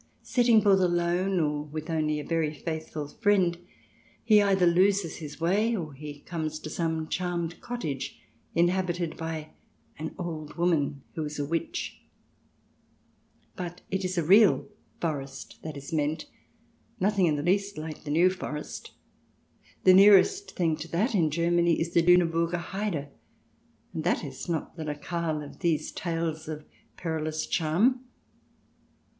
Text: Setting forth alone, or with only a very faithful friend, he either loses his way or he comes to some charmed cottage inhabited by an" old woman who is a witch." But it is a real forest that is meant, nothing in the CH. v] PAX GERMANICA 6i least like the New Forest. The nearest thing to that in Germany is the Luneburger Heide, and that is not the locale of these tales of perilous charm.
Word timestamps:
Setting 0.23 0.63
forth 0.63 0.79
alone, 0.79 1.39
or 1.39 1.61
with 1.63 1.87
only 1.87 2.19
a 2.19 2.23
very 2.23 2.51
faithful 2.51 3.07
friend, 3.07 3.59
he 4.23 4.41
either 4.41 4.65
loses 4.65 5.17
his 5.17 5.39
way 5.39 5.75
or 5.75 5.93
he 5.93 6.21
comes 6.21 6.57
to 6.57 6.71
some 6.71 7.07
charmed 7.07 7.61
cottage 7.61 8.19
inhabited 8.55 9.15
by 9.15 9.51
an" 9.99 10.15
old 10.17 10.55
woman 10.55 11.03
who 11.13 11.23
is 11.23 11.37
a 11.37 11.45
witch." 11.45 12.01
But 13.55 13.81
it 13.91 14.03
is 14.03 14.17
a 14.17 14.23
real 14.23 14.67
forest 14.99 15.59
that 15.61 15.77
is 15.77 15.93
meant, 15.93 16.25
nothing 16.99 17.27
in 17.27 17.35
the 17.35 17.43
CH. 17.43 17.45
v] 17.45 17.53
PAX 17.57 17.71
GERMANICA 17.73 17.75
6i 17.75 17.75
least 17.75 17.95
like 17.99 18.03
the 18.03 18.09
New 18.19 18.29
Forest. 18.31 18.91
The 19.83 19.93
nearest 19.93 20.55
thing 20.55 20.75
to 20.77 20.87
that 20.93 21.13
in 21.13 21.29
Germany 21.29 21.79
is 21.79 21.93
the 21.93 22.01
Luneburger 22.01 22.57
Heide, 22.57 23.09
and 23.93 24.03
that 24.03 24.23
is 24.23 24.49
not 24.49 24.75
the 24.75 24.83
locale 24.85 25.43
of 25.43 25.59
these 25.59 25.91
tales 25.91 26.47
of 26.47 26.65
perilous 26.97 27.45
charm. 27.45 28.03